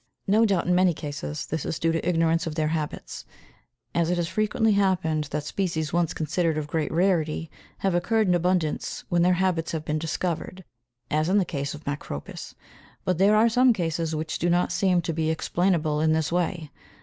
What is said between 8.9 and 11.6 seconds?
when their habits have been discovered, as in the